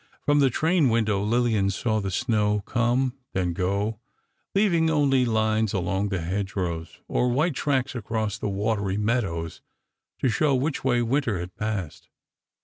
From 0.25 0.39
the 0.39 0.49
train 0.49 0.89
window, 0.89 1.21
Lillian 1.23 1.69
saw 1.69 1.99
the 1.99 2.09
snow 2.09 2.61
come, 2.61 3.13
then 3.33 3.53
go, 3.53 3.99
leaving 4.55 4.89
only 4.89 5.25
lines 5.25 5.73
along 5.73 6.09
the 6.09 6.21
hedgerows, 6.21 6.99
or 7.07 7.29
white 7.29 7.53
tracks 7.53 7.93
across 7.93 8.39
the 8.39 8.49
watery 8.49 8.97
meadows 8.97 9.61
to 10.17 10.27
show 10.27 10.55
which 10.55 10.83
way 10.83 11.03
winter 11.03 11.37
had 11.39 11.55
passed. 11.55 12.09